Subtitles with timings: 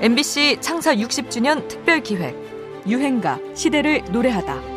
[0.00, 2.36] MBC 창사 60주년 특별 기획
[2.86, 4.76] 유행가 시대를 노래하다.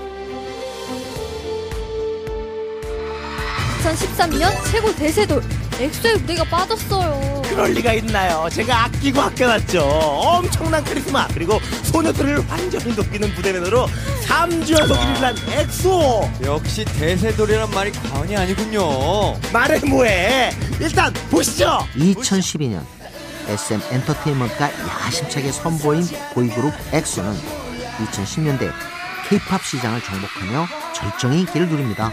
[3.84, 5.44] 2013년 최고 대세돌
[5.80, 7.42] 엑소에 내가 빠졌어요.
[7.50, 8.48] 그럴 리가 있나요?
[8.52, 9.82] 제가 아끼고 아껴놨죠.
[9.82, 13.88] 엄청난 카리스마 그리고 소녀들을 완전히 녹이는 무대 매너로
[14.26, 16.30] 3주 연속 1위를 한 엑소.
[16.44, 19.38] 역시 대세돌이란 말이 과언이 아니군요.
[19.54, 20.52] 말해 뭐해.
[20.80, 21.80] 일단 보시죠.
[21.96, 22.99] 2012년
[23.50, 26.04] SM 엔터테인먼트가 야심차게 선보인
[26.34, 28.72] 보이그룹 엑소는 2010년대
[29.28, 32.12] K-팝 시장을 정복하며 절정의 인기를 누립니다.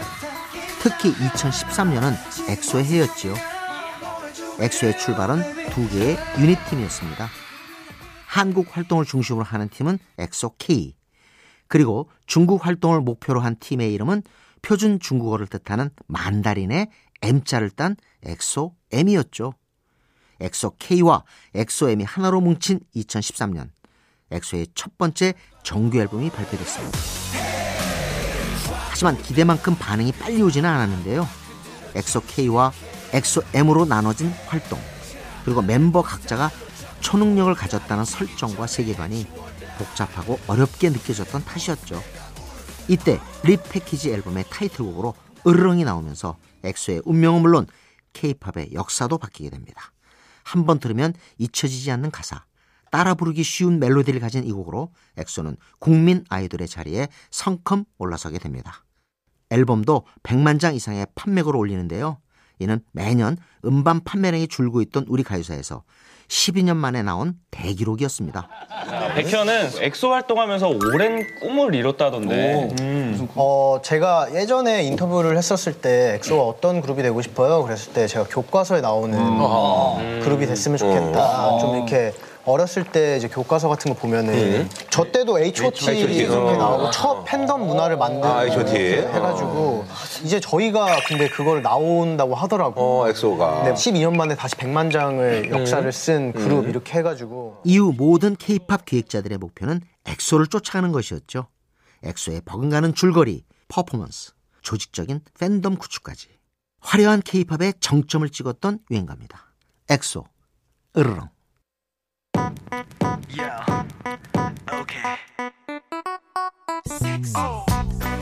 [0.81, 3.33] 특히 2013년은 엑소의 해였지요.
[4.59, 7.29] 엑소의 출발은 두 개의 유닛팀이었습니다.
[8.25, 10.95] 한국 활동을 중심으로 하는 팀은 엑소 K,
[11.67, 14.23] 그리고 중국 활동을 목표로 한 팀의 이름은
[14.61, 16.89] 표준 중국어를 뜻하는 만다린의
[17.21, 19.53] M자를 딴 엑소 M이었죠.
[20.39, 21.23] 엑소 K와
[21.53, 23.69] 엑소 M이 하나로 뭉친 2013년
[24.31, 26.97] 엑소의 첫 번째 정규 앨범이 발표됐습니다.
[28.89, 31.27] 하지만 기대만큼 반응이 빨리 오지는 않았는데요.
[31.95, 32.71] 엑소 K와
[33.13, 34.79] 엑소 M으로 나눠진 활동
[35.45, 36.51] 그리고 멤버 각자가
[36.99, 39.25] 초능력을 가졌다는 설정과 세계관이
[39.77, 42.01] 복잡하고 어렵게 느껴졌던 탓이었죠.
[42.87, 45.13] 이때 리패키지 앨범의 타이틀곡으로
[45.45, 47.67] 으르렁이 나오면서 엑소의 운명은 물론
[48.13, 49.91] K-팝의 역사도 바뀌게 됩니다.
[50.47, 52.45] 한 번 들으면 잊혀지지 않는 가사,
[52.89, 58.85] 따라 부르기 쉬운 멜로디를 가진 이 곡으로 엑소는 국민 아이돌의 자리에 성큼 올라서게 됩니다.
[59.49, 62.19] 앨범도 100만 장 이상의 판매고를 올리는데요.
[62.59, 65.83] 이는 매년 음반 판매량이 줄고 있던 우리 가요사에서
[66.27, 68.49] 12년 만에 나온 대기록이었습니다.
[69.15, 73.06] 백현은 엑소 활동하면서 오랜 꿈을 이뤘다던데.
[73.35, 77.63] 어, 제가 예전에 인터뷰를 했었을 때 엑소가 어떤 그룹이 되고 싶어요?
[77.63, 81.57] 그랬을 때 제가 교과서에 나오는 그룹이 됐으면 좋겠다.
[81.59, 82.13] 좀 이렇게
[82.45, 85.85] 어렸을 때 이제 교과서 같은 거 보면은 저 때도 H.O.T.
[85.99, 88.71] 이렇게 나오고 첫 팬덤 문화를 만든 아, H.O.T..
[88.73, 89.83] 이렇게 해가지고
[90.23, 93.01] 이제 저희가 근데 그걸 나온다고 하더라고.
[93.01, 93.63] 어, 엑소가.
[93.65, 99.37] 네, 12년 만에 다시 100만 장을 역사를 쓴 그룹 이렇게 해가지고 이후 모든 K-팝 기획자들의
[99.39, 101.47] 목표는 엑소를 쫓아가는 것이었죠.
[102.07, 106.29] 엑소의 버금가는 줄거리, 퍼포먼스, 조직적인 팬덤 구축까지
[106.79, 109.53] 화려한 K-팝의 정점을 찍었던 유행가입니다.
[109.89, 110.25] 엑소,
[110.97, 111.29] 으르렁.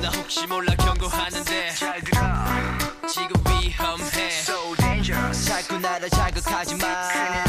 [0.02, 1.72] 나 혹시 몰라 경고하는데.
[1.72, 2.22] 잘 들어.
[3.08, 4.30] 지금 위험해.
[4.30, 5.46] So dangerous.
[5.46, 7.45] 자꾸 나를 자극하지 마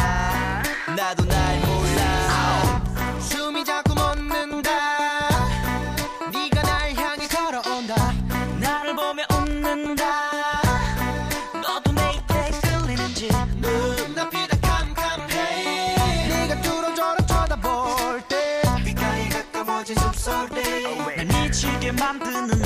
[21.92, 22.65] 만드는